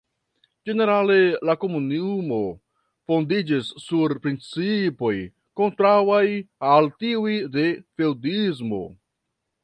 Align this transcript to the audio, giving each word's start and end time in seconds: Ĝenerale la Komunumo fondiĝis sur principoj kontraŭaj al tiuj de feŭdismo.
Ĝenerale 0.67 1.15
la 1.47 1.53
Komunumo 1.63 2.39
fondiĝis 3.11 3.69
sur 3.83 4.15
principoj 4.23 5.11
kontraŭaj 5.61 6.23
al 6.71 6.89
tiuj 7.03 7.35
de 7.57 7.67
feŭdismo. 8.01 8.81